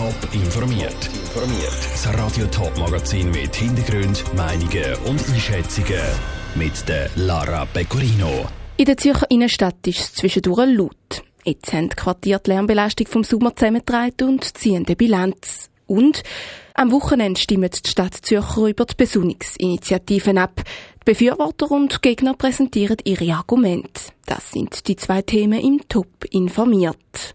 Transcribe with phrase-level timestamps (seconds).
[0.00, 1.10] Top informiert.
[1.12, 1.76] Informiert.
[1.92, 6.00] Das Radio Top Magazin mit Hintergrund, Meinungen und Einschätzungen
[6.54, 8.46] mit der Lara Pecorino.
[8.78, 11.22] In der Zürcher Innenstadt ist es zwischendurch laut.
[11.44, 15.68] Jetzt haben die Quartier die Lärmbelastung vom Sommer zusammengetragen und ziehen die Bilanz.
[15.86, 16.22] Und
[16.72, 20.62] am Wochenende stimmen die Stadt Zürcher über die Besonnungsinitiativen ab.
[20.64, 24.12] Die Befürworter und Gegner präsentieren ihre Argumente.
[24.24, 27.34] Das sind die zwei Themen im Top informiert.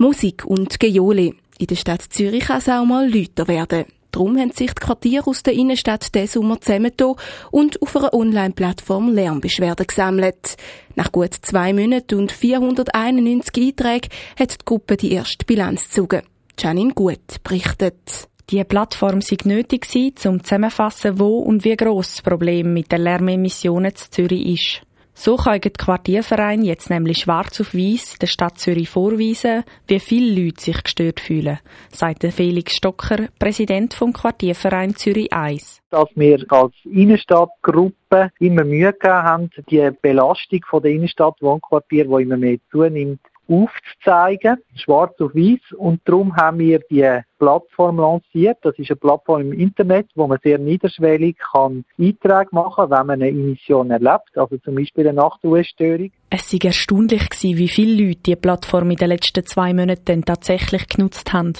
[0.00, 1.34] Musik und Geole.
[1.58, 3.84] In der Stadt Zürich kann es auch mal lauter werden.
[4.12, 7.16] Darum haben sich die Quartiere aus der Innenstadt diesen Sommer zusammengetan
[7.50, 10.56] und auf einer Online-Plattform Lärmbeschwerden gesammelt.
[10.94, 16.22] Nach gut zwei Monaten und 491 Einträgen hat die Gruppe die erste Bilanz gezogen.
[16.56, 18.28] Janine Gut berichtet.
[18.50, 23.02] Die Plattform sei nötig gewesen, um zusammenzufassen, wo und wie gross das Problem mit den
[23.02, 24.87] Lärmemissionen zu Zürich ist.
[25.20, 30.44] So können die Quartiervereine jetzt nämlich schwarz auf weiß der Stadt Zürich vorweisen, wie viele
[30.44, 31.58] Leute sich gestört fühlen,
[31.90, 35.82] sagt Felix Stocker, Präsident vom Quartierverein Zürich 1.
[35.90, 43.18] Dass wir als Innenstadtgruppe immer Mühe haben, die Belastung der Innenstadtwohnquartier, die immer mehr zunimmt,
[43.48, 45.76] aufzuzeigen, schwarz auf weiß.
[45.76, 48.58] Und darum haben wir die Plattform lanciert.
[48.62, 53.06] Das ist eine Plattform im Internet, wo man sehr niederschwellig kann Einträge machen kann, wenn
[53.06, 56.10] man eine Emission erlebt, also zum Beispiel eine Nachtruhestörung.
[56.30, 61.32] Es war erstaunlich, wie viele Leute die Plattform in den letzten zwei Monaten tatsächlich genutzt
[61.32, 61.54] haben.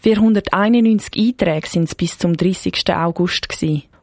[0.00, 2.94] 491 Einträge sind es bis zum 30.
[2.94, 3.48] August.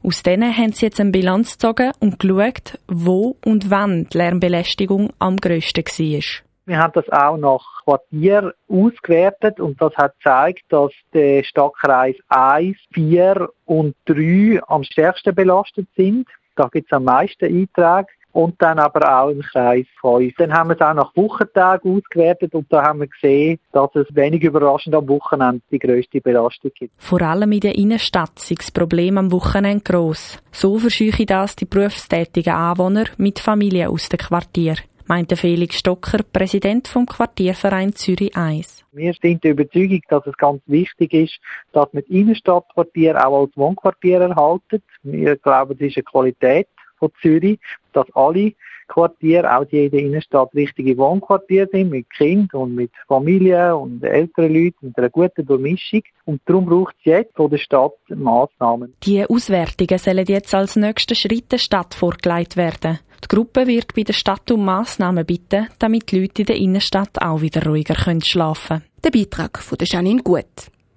[0.06, 5.14] Aus denen haben sie jetzt eine Bilanz gezogen und geschaut, wo und wann die Lärmbelästigung
[5.20, 6.53] am grössten war.
[6.66, 12.78] Wir haben das auch nach Quartier ausgewertet und das hat gezeigt, dass der Stadtkreis 1,
[12.94, 16.28] 4 und 3 am stärksten belastet sind.
[16.56, 20.36] Da gibt es am meisten Einträge und dann aber auch im Kreis 5.
[20.38, 24.08] Dann haben wir es auch nach Wochentagen ausgewertet und da haben wir gesehen, dass es
[24.16, 26.94] wenig überraschend am Wochenende die grösste Belastung gibt.
[26.98, 30.42] Vor allem in der Innenstadt ist das Problem am Wochenende gross.
[30.52, 34.76] So verscheuche das die berufstätigen Anwohner mit Familien aus dem Quartier
[35.08, 38.86] meinte Felix Stocker, Präsident vom Quartierverein Zürich 1.
[38.92, 41.40] Wir sind der Überzeugung, dass es ganz wichtig ist,
[41.72, 44.82] dass man die Innenstadtquartier auch als Wohnquartier erhalten.
[45.04, 47.60] Wir glauben, das ist eine Qualität von Zürich,
[47.92, 48.54] dass alle
[48.88, 54.04] Quartiere, auch die in der Innenstadt, richtige Wohnquartiere sind, mit Kind und mit Familie und
[54.04, 56.04] älteren Leuten, mit einer guten Durchmischung.
[56.26, 58.94] Und darum braucht es jetzt von der Stadt Massnahmen.
[59.04, 63.00] Die Auswertungen sollen jetzt als nächster Schritt der Stadt vorgelegt werden.
[63.24, 67.22] Die Gruppe wird bei der Stadt um Massnahmen bitten, damit die Leute in der Innenstadt
[67.22, 68.84] auch wieder ruhiger schlafen können.
[69.04, 70.46] Der Beitrag von der Janine Gut.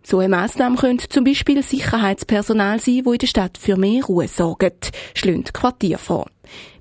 [0.03, 4.29] So eine Massnahme könnte zum Beispiel Sicherheitspersonal sein, wo in der Stadt für mehr Ruhe
[4.29, 6.29] sorgt, schlönt Quartier vor.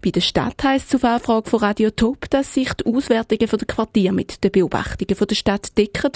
[0.04, 3.68] Bei der Stadt heisst es auf Anfrage von Radio Top, dass sich die Auswertungen der
[3.68, 6.12] Quartier mit den Beobachtungen der Stadt decken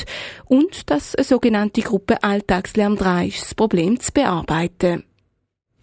[0.45, 5.03] und dass eine sogenannte Gruppe Alltagslärm 3 ist, das Problem zu bearbeiten.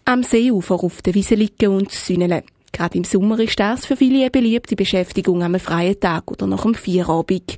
[0.05, 2.43] Am Seeufer auf der Wiese liegen und sünneln.
[2.71, 6.63] Gerade im Sommer ist das für viele eine beliebte Beschäftigung am freien Tag oder nach
[6.63, 7.57] dem Feierabend.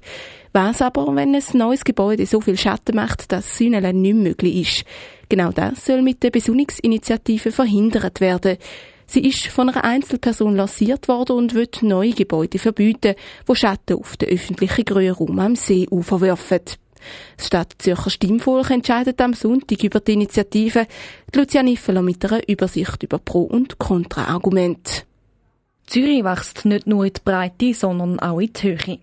[0.53, 4.85] Was aber, wenn ein neues Gebäude so viel Schatten macht, dass Sünneln nicht möglich ist?
[5.29, 8.57] Genau das soll mit der Besonnungsinitiative verhindert werden.
[9.05, 13.15] Sie ist von einer Einzelperson lanciert worden und wird neue Gebäude verbieten,
[13.45, 16.61] wo Schatten auf den öffentlichen Grünraum am Seeufer werfen.
[17.37, 20.87] Das Stadt Zürcher Stimmvolk entscheidet am Sonntag über die Initiative.
[21.33, 25.03] Luciane Iffeler mit einer Übersicht über Pro- und Kontra-Argumente.
[25.89, 28.99] Zürich wächst nicht nur in die Breite, sondern auch in die Höhe.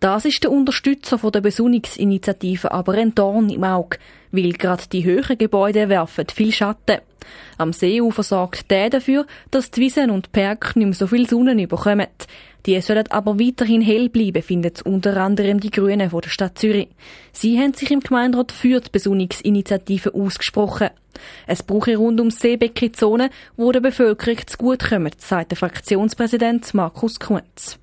[0.00, 3.98] Das ist der Unterstützer von der Besonnungsinitiative aber ein Dorn im Auge,
[4.32, 7.00] weil gerade die höheren Gebäude werfen viel Schatten.
[7.58, 11.28] Am Seeufer sorgt der dafür, dass die Wiesen und die Berge nicht mehr so viel
[11.28, 12.06] Sonne bekommen.
[12.66, 16.88] Die sollen aber weiterhin hell bleiben, findet unter anderem die Grünen von der Stadt Zürich.
[17.32, 20.90] Sie haben sich im Gemeinderat für die Besonnungsinitiative ausgesprochen.
[21.46, 26.72] Es brauche rund um Seebecke Zonen, wo der Bevölkerung zu gut kommen, sagt der Fraktionspräsident
[26.74, 27.78] Markus Kunz.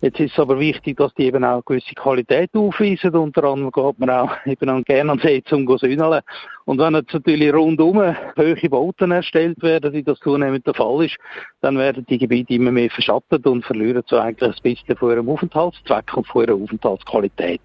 [0.00, 3.16] Jetzt ist es aber wichtig, dass die eben auch gewisse Qualität aufweisen.
[3.16, 6.20] Unter anderem geht man auch eben gerne an See zum Sühneln.
[6.66, 7.96] Und wenn jetzt natürlich rundum
[8.36, 11.16] hohe Bauten erstellt werden, wie das zunehmend der Fall ist,
[11.62, 15.28] dann werden die Gebiete immer mehr verschattet und verlieren so eigentlich ein bisschen von ihrem
[15.28, 17.60] Aufenthaltszweck und von ihrer Aufenthaltsqualität.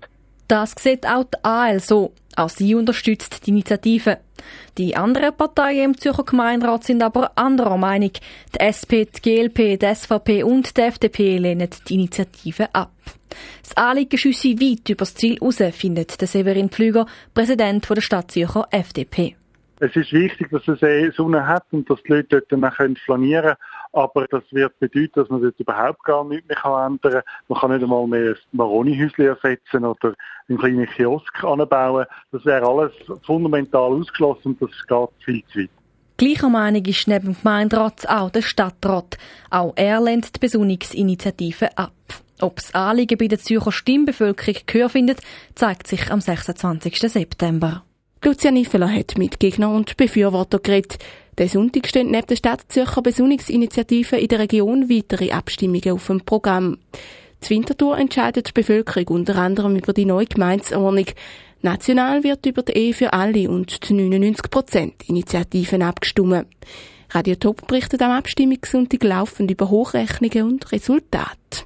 [0.48, 2.14] Das sieht auch die AL so.
[2.36, 4.18] Auch sie unterstützt die Initiative.
[4.78, 8.12] Die anderen Parteien im Zürcher Gemeinderat sind aber anderer Meinung.
[8.56, 12.92] Die SP, die GLP, die SVP und die FDP lehnen die Initiative ab.
[13.62, 18.32] Das Anliegen schüsse weit über das Ziel heraus, findet der Severin Pflüger, Präsident der Stadt
[18.32, 19.36] Zürcher FDP.
[19.80, 23.58] Es ist wichtig, dass es Sonne hat und dass die Leute dort flanieren können.
[23.94, 27.22] Aber das wird bedeuten, dass man dort überhaupt gar nichts mehr ändern kann.
[27.48, 30.16] Man kann nicht einmal mehr ein Maroni-Häuschen ersetzen oder
[30.50, 32.06] einen kleinen Kiosk anbauen.
[32.32, 32.92] Das wäre alles
[33.26, 35.70] fundamental ausgeschlossen und das geht viel zu weit.
[36.18, 39.18] Gleicher Meinung ist neben dem Gemeinderat auch der Stadtrat.
[39.50, 41.94] Auch er lehnt die Besonnungsinitiative ab.
[42.42, 45.22] Ob das Anliegen bei der Zürcher Stimmbevölkerung Gehör findet,
[45.56, 47.00] zeigt sich am 26.
[47.00, 47.84] September.
[48.26, 50.98] Lucia Niffeler hat mit Gegner und Befürworter geredet.
[51.38, 56.22] Der Sonntag stehen neben der Stadt Zürcher Besonnungsinitiative in der Region weitere Abstimmungen auf dem
[56.22, 56.78] Programm.
[57.44, 61.08] Die Winterthur entscheidet die Bevölkerung unter anderem über die neue Gemeinsordnung.
[61.62, 66.48] National wird über die Ehe für alle und die 99% Initiativen abgestimmt.
[67.10, 71.66] Radio Top berichtet am Abstimmungssonntag laufend über Hochrechnungen und Resultate.